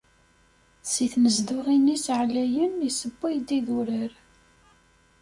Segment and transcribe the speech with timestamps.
[0.91, 4.11] Si tnezduɣin-is ɛlayen, issewway-d idurar.